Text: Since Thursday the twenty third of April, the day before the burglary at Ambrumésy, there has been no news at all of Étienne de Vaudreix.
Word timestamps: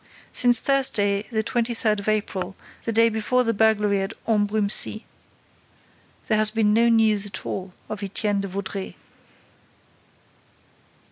Since 0.33 0.61
Thursday 0.61 1.27
the 1.29 1.43
twenty 1.43 1.75
third 1.75 1.99
of 1.99 2.07
April, 2.09 2.55
the 2.85 2.91
day 2.91 3.07
before 3.07 3.43
the 3.43 3.53
burglary 3.53 4.01
at 4.01 4.15
Ambrumésy, 4.25 5.03
there 6.27 6.39
has 6.39 6.49
been 6.49 6.73
no 6.73 6.89
news 6.89 7.27
at 7.27 7.45
all 7.45 7.71
of 7.87 7.99
Étienne 7.99 8.41
de 8.41 8.47
Vaudreix. 8.47 8.95